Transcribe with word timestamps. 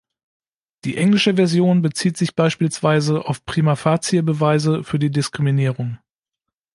Die 0.83 0.97
englische 0.97 1.35
Version 1.35 1.83
bezieht 1.83 2.17
sich 2.17 2.33
beispielsweise 2.33 3.23
auf 3.23 3.45
"prima 3.45 3.75
facie" 3.75 4.21
-Beweise 4.23 4.83
für 4.83 4.97
die 4.97 5.11
Diskriminierung. 5.11 5.99